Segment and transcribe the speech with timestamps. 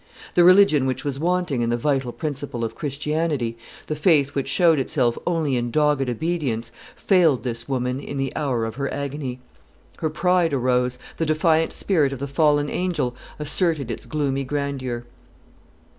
[0.33, 3.55] The religion which was wanting in the vital principle of Christianity,
[3.85, 8.65] the faith which showed itself only in dogged obedience, failed this woman in the hour
[8.65, 9.39] of her agony.
[9.99, 15.05] Her pride arose; the defiant spirit of the fallen angel asserted its gloomy grandeur.